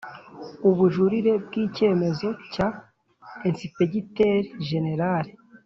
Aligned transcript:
Ubujurire 0.69 1.31
bw 1.45 1.51
icyemezo 1.65 2.27
cya 2.53 2.67
Ensipegiteri 3.47 4.49
Jenerali 4.69 5.31